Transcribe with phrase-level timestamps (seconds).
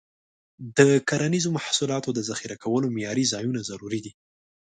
[0.77, 0.79] د
[1.09, 4.11] کرنیزو محصولاتو د ذخیره کولو معیاري ځایونه ضروري دي.